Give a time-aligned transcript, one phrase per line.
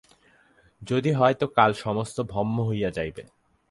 [0.81, 3.23] যদি হয় তো কাল সমস্ত ভস্ম হইয়া যাইবে।